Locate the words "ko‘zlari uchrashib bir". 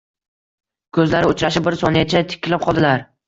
0.97-1.77